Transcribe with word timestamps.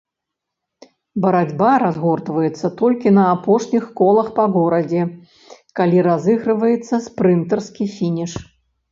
Барацьба 1.23 1.73
разгортваецца 1.83 2.71
толькі 2.79 3.11
на 3.17 3.25
апошніх 3.33 3.83
колах 3.99 4.27
па 4.39 4.45
горадзе, 4.55 5.03
калі 5.81 5.97
разыгрываецца 6.07 6.95
спрынтарскі 7.09 7.85
фініш. 7.97 8.33